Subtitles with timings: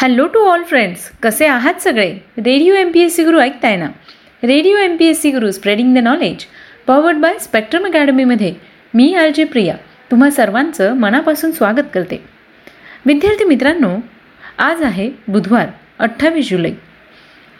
[0.00, 2.12] Hello to all friends कसे आहात सगळे?
[2.38, 3.86] Radio M P S C Guru ऐकताय ना?
[4.44, 6.44] Radio M P S C Guru spreading the knowledge
[6.86, 8.54] powered by spectrum अकॅडमीमध्ये
[8.94, 9.74] मी R J Priya.
[10.10, 12.24] तुम्हा सर्वांचं मनापासून स्वागत करते.
[13.06, 13.96] विद्यार्थी मित्रांनो
[14.58, 15.66] आज आहे बुधवार
[15.98, 16.72] अठ्ठावीस जुलै.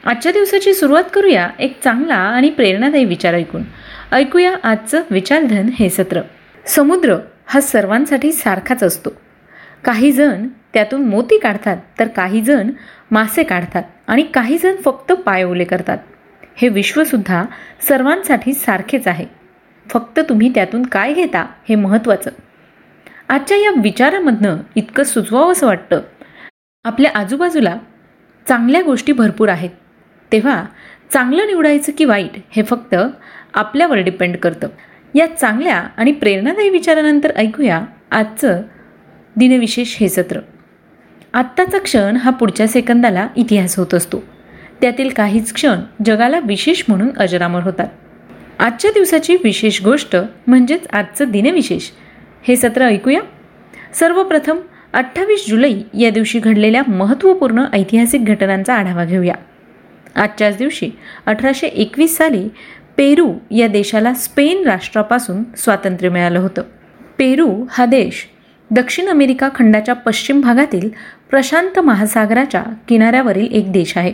[0.04, 3.62] आजच्या दिवसाची सुरुवात करूया एक चांगला आणि प्रेरणादायी विचार ऐकून.
[4.12, 6.20] ऐकूया आजचं विचारधन हे सत्र.
[6.66, 7.16] समुद्र
[7.46, 9.10] हा सर्वांसाठी सारखाच असतो.
[9.84, 12.70] काही जण त्यातून मोती काढतात तर काही जण
[13.10, 15.98] मासे काढतात आणि काही जण फक्त पायओले करतात.
[16.56, 17.44] हे विश्वसुद्धा
[17.88, 19.26] सर्वांसाठी सारखेच आहे.
[19.88, 22.30] फक्त तुम्ही त्यातून काय घेता हे महत्त्वाचं.
[23.28, 26.00] आजच्या या विचारामधनं इतकं सुचवावंसं वाटतं.
[26.84, 27.76] आपल्या आजूबाजूला
[28.48, 29.70] चांगल्या गोष्टी भरपूर आहेत.
[30.32, 30.64] तेव्हा
[31.12, 32.94] चांगलं निवडायचं की वाईट हे फक्त
[33.54, 34.68] आपल्यावर डिपेंड करतं.
[35.14, 38.62] या चांगल्या आणि प्रेरणादायी विचारानंतर ऐकूया आजचं
[39.36, 40.40] दिनविशेष हे सत्र.
[41.34, 44.22] आत्ताचा क्षण हा पुढच्या सेकंदाला इतिहास होत असतो.
[44.80, 47.86] त्यातील काहीच क्षण जगाला विशेष म्हणून अजरामर होतात.
[48.58, 51.82] आजच्या दिवसाची विशेष गोष्ट म्हणजेच आजचं दिनविशेष.
[52.48, 53.20] हे सत्र ऐकूया.
[53.94, 54.58] सर्वप्रथम
[54.92, 59.34] अठ्ठावीस जुलै या दिवशी घडलेल्या महत्त्वपूर्ण ऐतिहासिक घटनांचा आढावा घेऊया.
[60.14, 60.90] आजच्याच दिवशी
[61.26, 62.48] अठराशे एकवीस साली
[62.96, 66.62] पेरू या देशाला स्पेन राष्ट्रापासून स्वातंत्र्य मिळालं होतं.
[67.18, 68.28] पेरू हा देश
[68.70, 70.90] दक्षिण अमेरिका खंडाच्या पश्चिम भागातील
[71.30, 74.12] प्रशांत महासागराच्या किनाऱ्यावरील एक देश आहे.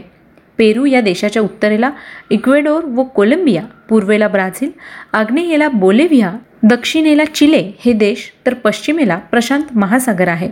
[0.58, 1.90] पेरू या देशाच्या उत्तरेला
[2.30, 4.70] इक्वेडोर व कोलंबिया पूर्वेला ब्राझील
[5.12, 10.48] आग्नेयेला बोलेव्हिया दक्षिणेला चिले हे देश तर पश्चिमेला प्रशांत महासागर आहे.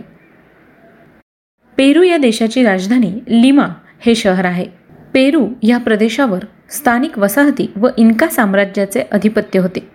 [1.77, 3.67] पेरू या देशाची राजधानी लिमा
[3.99, 4.65] हे शहर आहे.
[5.13, 9.89] पेरू या प्रदेशावर स्थानिक वसाहती व इन्का साम्राज्याचे अधिपत्य होते.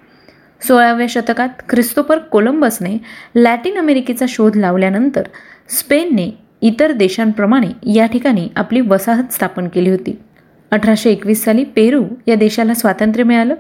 [0.67, 2.99] सोळाव्या शतकात ख्रिस्तोपर कोलंबसने
[3.35, 5.23] लॅटिन अमेरिकेचा शोध लावल्यानंतर
[5.69, 10.19] स्पेनने इतर देशांप्रमाणे या ठिकाणी आपली वसाहत स्थापन केली होती.
[10.71, 13.55] अठराशे एकवीस साली पेरू या देशाला स्वातंत्र्य मिळालं.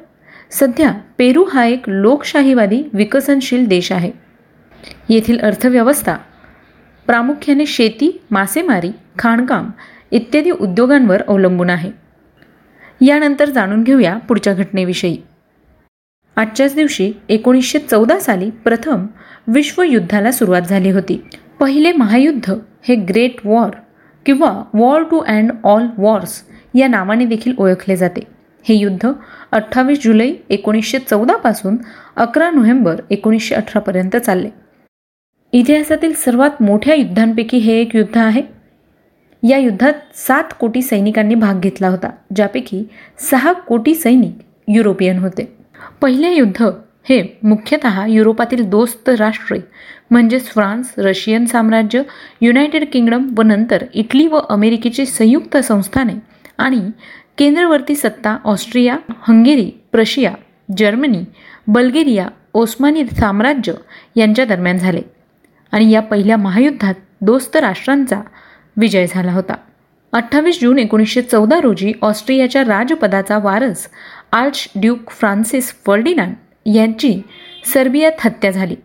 [0.51, 4.11] सध्या पेरू हा एक लोकशाहीवादी विकसनशील देश आहे.
[5.09, 6.17] येथील अर्थव्यवस्था
[7.07, 9.71] प्रामुख्याने शेती मासेमारी खाणकाम
[10.11, 11.91] इत्यादी उद्योगांवर अवलंबून आहे.
[13.01, 15.17] यानंतर जाणून घेऊया पुढच्या घटनेविषयी.
[16.37, 19.07] आजच्याच दिवशी एकोणीसशे चौदा साली प्रथम
[19.47, 21.23] विश्वयुद्धाला सुरुवात झाली होती.
[21.61, 23.71] पहिले महायुद्ध हे ग्रेट वॉर
[24.27, 26.43] किंवा war to end all wars
[26.75, 28.21] या नावाने देखील ओळखले जाते.
[28.69, 29.09] हे युद्ध
[29.53, 31.77] अठ्ठावीस जुलै एकोणीसशे चौदापासून
[32.17, 34.51] अकरा नोव्हेंबर एकोणीसशे अठरापर्यंत चालले.
[35.53, 38.43] इतिहासातील सर्वात मोठ्या युद्धांपैकी हे एक युद्ध आहे.
[39.49, 42.85] या युद्धात सात कोटी सैनिकांनी भाग घेतला होता ज्यापैकी
[43.31, 44.39] सहा कोटी सैनिक
[44.69, 45.57] युरोपियन होते.
[46.03, 46.65] पहिले युद्ध
[47.09, 49.59] हे मुख्यतः युरोपातील दोस्त राष्ट्रे
[50.11, 52.03] म्हणजेच फ्रान्स रशियन साम्राज्य
[52.41, 56.13] युनायटेड किंगडम व नंतर इटली व अमेरिकेची संयुक्त संस्थाने
[56.59, 56.91] आणि
[57.39, 58.97] केंद्रवर्ती सत्ता Austria
[59.29, 60.33] Hungary Prussia
[60.79, 61.23] Germany
[61.67, 63.73] Bulgaria ओस्मानी साम्राज्य
[64.17, 65.01] यांच्या दरम्यान झाले.
[65.73, 68.21] आणि या पहिल्या महायुद्धात दोस्त राष्ट्रांचा
[68.77, 69.55] विजय झाला होता.
[70.13, 73.89] अठ्ठावीस जून एकोणीसशे चौदा रोजी ऑस्ट्रियाच्या राजपदाचा वारस
[74.33, 76.35] आर्च ड्यूक फ्रान्सिस फर्डिनांड
[76.67, 77.23] यांची
[77.75, 78.77] सर्बियात हत्या झाली.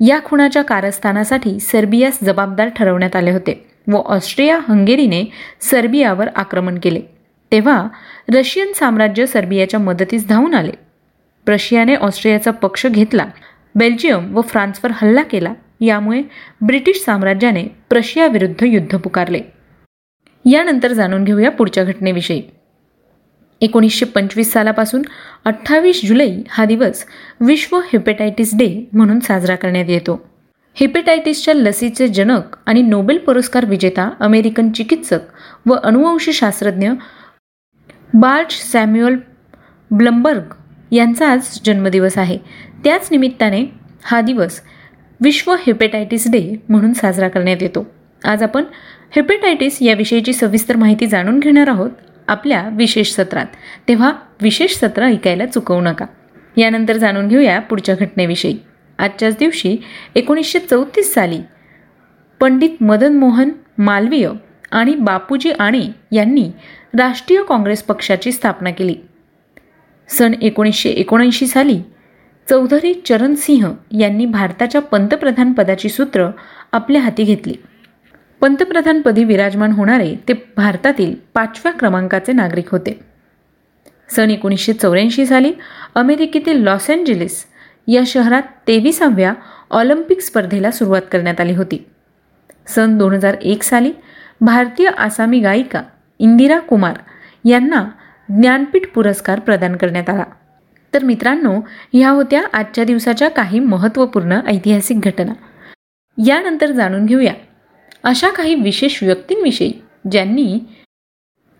[0.00, 5.24] या खुणाच्या कारस्थानासाठी सर्बियास जबाबदार ठरवण्यात आले होते व ऑस्ट्रिया हंगेरीने
[5.60, 7.00] सर्बियावर आक्रमण केले.
[7.52, 7.88] तेव्हा
[8.34, 10.72] रशियन साम्राज्य सर्बियाच्या मदतीस धावून आले.
[11.46, 13.26] प्रशियाने ऑस्ट्रियाचा पक्ष घेतला
[13.74, 16.22] बेल्जियम व फ्रान्सवर हल्ला केला यामुळे
[16.66, 19.40] ब्रिटिश साम्राज्याने प्रशियाविरुद्ध युद्ध पुकारले.
[20.50, 22.42] यानंतर जाणून घेऊया पुढच्या घटनेविषयी.
[23.60, 25.02] एकोणीसशे पंचवीस सालापासून
[25.44, 27.04] अठ्ठावीस जुलै हा दिवस
[27.40, 30.28] विश्व हेपेटायटिस डे म्हणून साजरा करण्यात येतो.
[30.74, 35.18] हेपेटायटिसच्या लसीचे जनक आणि नोबेल पुरस्कार विजेता अमेरिकन चिकित्सक
[35.66, 36.90] व शास्त्रज्ञ
[38.14, 39.16] बार्च सॅम्युअल
[39.90, 40.42] ब्लंबर्ग
[40.92, 42.38] यांचा आज जन्मदिवस आहे.
[42.84, 43.64] त्याच निमित्ताने
[44.02, 44.60] हा दिवस
[45.20, 47.86] विश्व हेपेटायटिस डे म्हणून साजरा करण्यात येतो.
[48.24, 48.64] आज आपण
[49.10, 51.90] हेपेटायटिस याविषयीची सविस्तर माहिती जाणून घेणार आहोत.
[52.28, 53.46] आपल्या विशेष सत्रात.
[53.88, 54.12] तेव्हा
[54.42, 56.06] विशेष सत्र ऐकायला चुकवू नका.
[56.56, 58.58] यानंतर जाणून घेऊया पुढच्या घटनेविषयी.
[58.98, 59.76] आजच्याच दिवशी
[60.14, 61.38] एकोणीसशे चौतीस साली
[62.40, 64.30] पंडित मदन मोहन मालवीय
[64.70, 65.82] आणि बापूजी आणे
[66.12, 66.50] यांनी
[66.98, 68.94] राष्ट्रीय काँग्रेस पक्षाची स्थापना केली.
[70.08, 71.80] सन एकोणीसशे एकोणऐंशी साली
[72.50, 76.30] चौधरी चरणसिंह यांनी भारताच्या पंतप्रधानपदाची सूत्र
[76.72, 77.54] आपल्या हाती घेतली.
[78.40, 83.00] पंतप्रधानपदी विराजमान होणारे ते भारतातील पाचव्या क्रमांकाचे नागरिक होते.
[84.10, 85.52] सन एकोणीसशे चौऱ्याऐंशी साली
[85.94, 87.44] अमेरिकेतील लॉस एंजेलिस
[87.88, 89.32] या शहरात तेविसाव्या
[89.70, 91.86] ऑलिम्पिक स्पर्धेला सुरुवात करण्यात आली होती.
[92.66, 93.92] सन दोन हजार एक साली
[94.40, 95.82] भारतीय आसामी गायिका
[96.18, 96.96] इंदिरा कुमार
[97.44, 97.84] यांना
[98.28, 100.24] ज्ञानपीठ पुरस्कार प्रदान करण्यात आला.
[100.94, 101.60] तर मित्रांनो
[101.92, 105.32] ह्या होत्या आजच्या दिवसाच्या काही महत्त्वपूर्ण ऐतिहासिक घटना.
[106.26, 107.32] यानंतर जाणून घेऊया
[108.06, 109.72] अशा काही विशेष व्यक्तींविषयी
[110.10, 110.58] ज्यांनी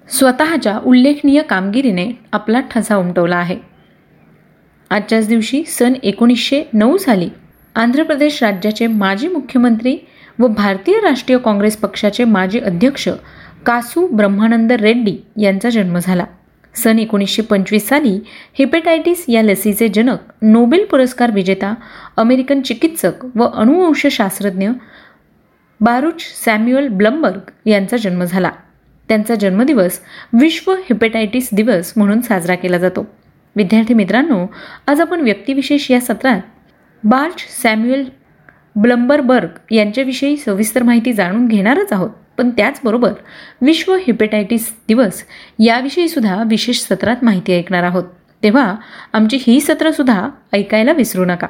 [0.09, 3.57] स्वतःच्या उल्लेखनीय कामगिरीने आपला ठसा उमटवला आहे.
[4.91, 7.29] आजच्याच दिवशी सन एकोणीसशे नऊ साली
[7.75, 9.97] आंध्र प्रदेश राज्याचे माजी मुख्यमंत्री
[10.39, 13.09] व भारतीय राष्ट्रीय काँग्रेस पक्षाचे माजी अध्यक्ष
[13.67, 16.25] कासू ब्रह्मानंद रेड्डी यांचा जन्म झाला.
[16.75, 18.19] सन एकोणीसशे पंचवीस साली
[18.59, 21.75] हेपेटायटिस या लसीचे जनक नोबेल पुरस्कार विजेता
[22.17, 24.69] अमेरिकन चिकित्सक व अणुवंशशास्त्रज्ञ
[25.81, 28.51] बारुच सॅम्युअल ब्लमबर्ग यांचा जन्म झाला.
[29.09, 30.01] त्यांचा जन्मदिवस
[30.41, 33.07] विश्व हेपेटायटिस दिवस म्हणून साजरा केला जातो.
[33.57, 34.47] विद्यार्थी मित्रांनो
[34.87, 36.41] आज आपण व्यक्तिविशेष या सत्रात
[37.05, 38.05] बार्च सॅम्युअल
[38.77, 42.11] ब्लंबरबर्ग यांच्याविषयी सविस्तर माहिती जाणून घेणारच आहोत.
[42.39, 43.13] पण त्याचबरोबर
[43.63, 45.23] विश्व हिपेटायटिस दिवस
[45.59, 48.05] याविषयी सुद्धा विशेष सत्रात माहिती ऐकणार आहोत.
[48.43, 48.75] तेव्हा
[49.13, 51.47] आमची ही सत्रंसुद्धा ऐकायला विसरू नका.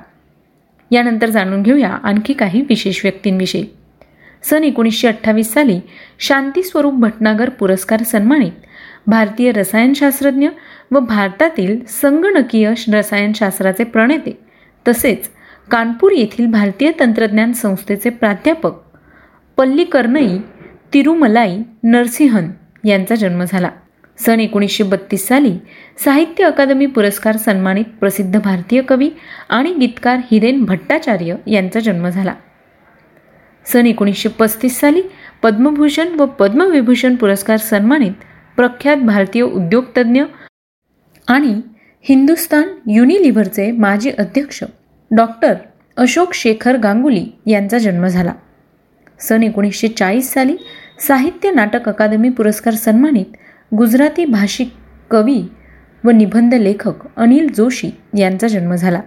[0.91, 3.67] यानंतर जाणून घेऊया आणखी काही विशेष व्यक्तींविषयी.
[4.51, 5.81] सन एकोणीसशे अठ्ठावीस साली
[6.19, 8.53] शांतीस्वरूप भटनागर पुरस्कार सन्मानित.
[9.07, 10.49] भारतीय रसायनशास्त्रज्ञ
[10.91, 14.39] व भारतातील संगणकीय रसायनशास्त्राचे प्रणेते.
[14.89, 15.31] तसेच
[15.71, 18.73] कानपूर येथील भारतीय तंत्रज्ञान संस्थेचे प्राध्यापक.
[19.57, 20.39] पल्लीकर्नई
[20.95, 22.51] तिरुमलाई नरसिंहन
[22.85, 23.71] यांचा जन्म झाला.
[24.19, 25.59] सन एकोणीसशे बत्तीस साली
[26.05, 29.11] साहित्य अकादमी पुरस्कार सन्मानित प्रसिद्ध भारतीय कवी
[29.49, 32.35] आणि गीतकार हिरेन भट्टाचार्य यांचा जन्म झाला.
[33.73, 35.03] सन एकोणीसशे पस्तीस साली
[35.43, 38.13] पद्मभूषण व पद्मविभूषण पुरस्कार सन्मानित
[38.57, 40.23] प्रख्यात भारतीय उद्योगतज्ञ
[41.29, 41.61] आणि
[42.03, 44.63] हिंदुस्तान युनिलिव्हरचे माजी अध्यक्ष
[45.11, 45.55] डॉक्टर
[45.97, 48.33] अशोक शेखर गांगुली यांचा जन्म झाला.
[49.21, 50.57] सन एकोणीसशे चाळीस साली
[51.09, 53.37] साहित्य नाटक अकादमी पुरस्कार सन्मानित
[53.75, 54.73] गुजराती भाषिक
[55.11, 55.43] कवी
[56.05, 59.01] व निबंध लेखक अनिल जोशी यांचा जन्म झाला.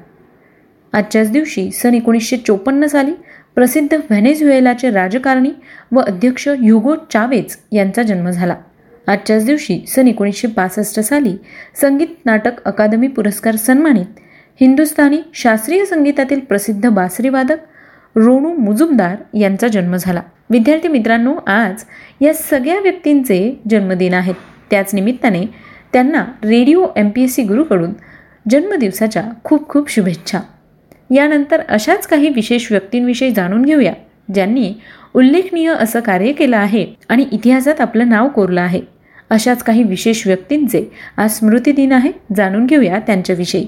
[0.94, 3.12] आजच्याच दिवशी सन एकोणीसशे चोपन्न साली
[3.60, 5.50] प्रसिद्ध व्हेनेझुएलाचे राजकारणी
[5.92, 8.56] व अध्यक्ष युगो चावेज यांचा जन्म झाला.
[9.08, 11.36] आजच्याच दिवशी सन एकोणीसशे पासष्ट साली
[11.82, 14.20] संगीत नाटक अकादमी पुरस्कार सन्मानित
[14.62, 17.58] हिंदुस्थानी शास्त्रीय संगीतातील प्रसिद्ध बासरीवादक
[18.16, 20.22] रोणू मुजुमदार यांचा जन्म झाला.
[20.50, 21.84] विद्यार्थी मित्रांनो आज
[22.22, 24.36] या सगळ्या व्यक्तींचे जन्मदिन आहेत.
[24.72, 25.46] त्याच निमित्ताने
[25.94, 27.94] त्यांना radio M P S C गुरुकडून
[28.50, 30.40] जन्मदिवसाच्या खूप खूप शुभेच्छा.
[31.10, 33.94] यानंतर अशाच काही विशेष व्यक्तींविषयी जाणून घेऊया
[34.34, 34.74] ज्यांनी
[35.14, 38.82] उल्लेखनीय असं कार्य केलं आहे आणि इतिहासात आपलं नाव कोरलं आहे.
[39.30, 40.84] अशाच काही विशेष व्यक्तींचे
[41.18, 43.66] आज स्मृतिदिन आहे जाणून घेऊया त्यांच्याविषयी.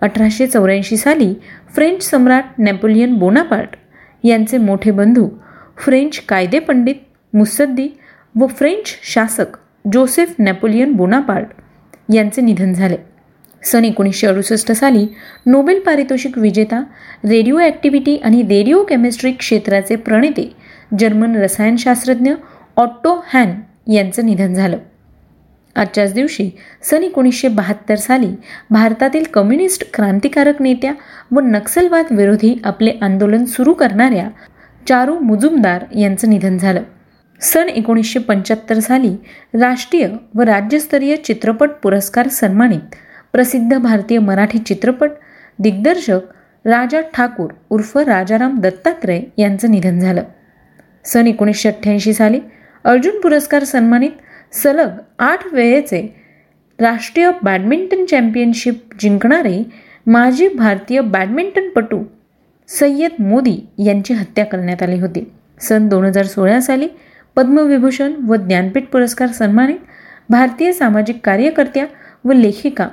[0.00, 1.32] अठराशे चौऱ्याऐंशी साली
[1.74, 3.76] फ्रेंच सम्राट नेपोलियन बोनापार्ट
[4.24, 5.28] यांचे मोठे बंधू
[5.84, 6.94] फ्रेंच कायदेपंडित
[7.32, 7.88] मुसद्दी
[8.34, 9.56] व फ्रेंच शासक
[9.92, 12.96] जोसेफ नेपोलियन बोनापार्ट यांचे निधन झाले.
[13.66, 15.06] सन एकोणीसशे अडुसष्ट साली
[15.46, 16.80] नोबेल पारितोषिक विजेता
[17.24, 20.52] रेडिओ ॲक्टिव्हिटी आणि रेडिओ केमिस्ट्री क्षेत्राचे प्रणेते
[21.00, 22.32] जर्मन रसायनशास्त्रज्ञ
[22.76, 23.54] ऑट्टो हॅन
[23.92, 24.76] यांचं निधन झालं.
[25.76, 26.48] आजच्याच दिवशी
[26.82, 28.28] सन एकोणीसशे बहात्तर साली
[28.70, 30.92] भारतातील कम्युनिस्ट क्रांतिकारक नेत्या
[31.32, 34.28] व नक्सलवाद विरोधी आपले आंदोलन सुरू करणाऱ्या
[34.88, 36.82] चारू मुजुमदार यांचं निधन झालं.
[37.40, 39.14] सन एकोणीसशे पंच्याहत्तर साली
[39.54, 42.94] राष्ट्रीय व राज्यस्तरीय चित्रपट पुरस्कार सन्मानित
[43.32, 45.10] प्रसिद्ध भारतीय मराठी चित्रपट
[45.58, 46.20] दिग्दर्शक
[46.64, 50.22] राजा ठाकूर उर्फ राजाराम दत्तात्रय यांचं निधन झालं.
[51.04, 52.40] सन एकोणीसशे अठ्ठ्याऐंशी साली
[52.84, 54.10] अर्जुन पुरस्कार सन्मानित
[54.52, 56.00] सलग आठ वेळेचे
[56.78, 59.62] राष्ट्रीय बॅडमिंटन चॅम्पियनशिप जिंकणारे
[60.06, 62.02] माजी भारतीय बॅडमिंटनपटू
[62.68, 65.30] सय्यद मोदी यांची हत्या करण्यात आली होती.
[65.60, 66.88] सन दोन हजार सोळा साली
[67.36, 69.78] पद्मविभूषण व ज्ञानपीठ पुरस्कार सन्मानित
[70.28, 71.86] भारतीय सामाजिक कार्यकर्त्या
[72.24, 72.88] व लेखिका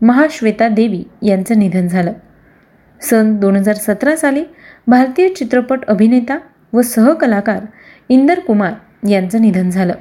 [0.00, 2.12] महाश्वेता देवी यांचं निधन झालं.
[3.00, 4.44] सन दोन हजार सतरा साली
[4.86, 6.38] भारतीय चित्रपट अभिनेता
[6.72, 7.64] व सहकलाकार
[8.08, 8.72] इंदर कुमार
[9.08, 9.94] यांचं निधन झालं.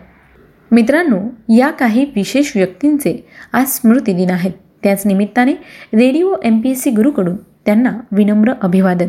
[0.72, 1.20] मित्रांनो
[1.58, 4.52] या काही विशेष व्यक्तींचे आज स्मृतिदिन आहेत.
[4.84, 5.54] त्याच निमित्ताने
[5.94, 9.08] radio M P S C गुरुकडून त्यांना विनम्र अभिवादन.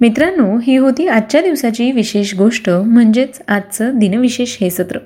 [0.00, 4.98] मित्रांनो ही होती आजच्या दिवसाची विशेष गोष्ट म्हणजेच आजचं दिनविशेष हे सत्र.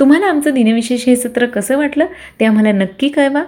[0.00, 2.06] तुम्हाला आमचं दिनविशेष हे सत्र कसं वाटलं
[2.40, 3.44] ते आम्हाला नक्की कळवा.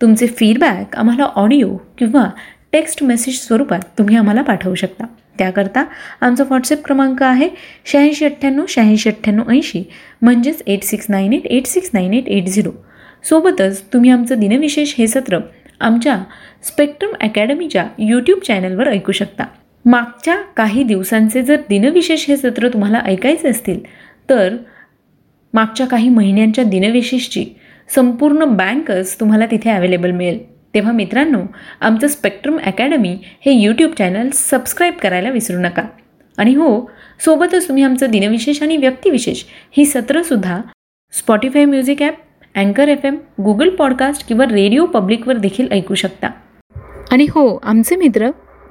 [0.00, 2.28] तुमचे फीडबॅक आम्हाला ऑडिओ किंवा
[2.72, 5.04] टेक्स्ट मेसेज स्वरूपात तुम्ही आम्हाला पाठवू शकता.
[5.38, 5.84] त्याकरता
[6.20, 7.48] आमचा व्हॉट्सअप क्रमांक आहे
[7.86, 9.82] शहाऐंशी अठ्ठ्याण्णव शहाऐंशी अठ्ठ्याण्णव ऐंशी
[10.22, 12.70] म्हणजेच eight six nine eight eight six nine eight eight zero
[13.28, 15.38] सोबतच तुम्ही आमचं दिनविशेष हे सत्र
[15.80, 16.16] आमच्या
[16.64, 19.44] स्पेक्ट्रम अकॅडमीच्या यूट्यूब चॅनलवर ऐकू शकता.
[19.84, 23.80] मागच्या काही दिवसांचे जर दिनविशेष हे सत्र तुम्हाला ऐकायचे असतील
[24.30, 24.56] तर
[25.54, 27.44] मागच्या काही महिन्यांच्या दिनविशेषची
[27.88, 30.38] संपूर्ण बँकच तुम्हाला तिथे अवेलेबल मिळेल.
[30.74, 31.40] तेव्हा मित्रांनो
[31.80, 33.16] आमचं स्पेक्ट्रम अकॅडमी
[33.46, 35.82] हे यूट्यूब चॅनल सबस्क्राईब करायला विसरू नका.
[36.38, 36.90] आणि हो
[37.24, 40.60] सोबतच तुम्ही आमचं दिनविशेष आणि व्यक्तिविशेष ही सत्रंसुद्धा
[41.12, 42.14] स्पॉटीफाय म्युझिक ॲप
[42.56, 46.30] अँकर एफ एम गुगल पॉडकास्ट किंवा रेडिओ पब्लिकवर देखील ऐकू शकता.
[47.12, 48.30] आणि हो आमचे मित्र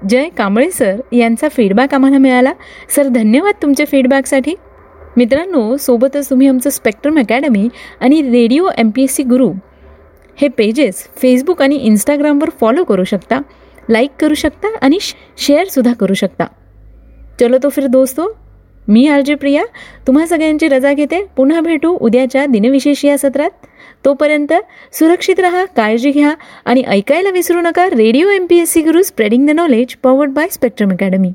[0.10, 2.54] जय कांबळे सर यांचा फीडबॅक आम्हाला मिळाला.
[2.96, 4.54] सर धन्यवाद तुमच्या फीडबॅकसाठी
[5.18, 7.68] मित्रांनो सोबतच तुम्ही आमचं स्पेक्ट्रम अकॅडमी
[8.00, 9.52] आणि radio M P S C Guru
[10.38, 13.40] हे पेजेस फेसबुक आणि इंस्टाग्रामवर फॉलो करू शकता
[13.90, 16.46] लाईक करू शकता आणि शेअरसुद्धा करू शकता.
[17.40, 18.28] चलो तो फिर दोस्तो
[18.88, 19.64] मी आरजे प्रिया
[20.08, 21.24] तुम्हा सगळ्यांची रजा घेते.
[21.38, 23.50] पुन्हा भेटू उद्याच्या दिनविशेष या सत्रात.
[24.06, 24.54] तोपर्यंत
[24.94, 26.34] सुरक्षित राहा काळजी घ्या
[26.66, 30.48] आणि ऐकायला विसरू नका radio M P S C Guru spreading the knowledge powered by
[30.52, 31.32] Spectrum Academy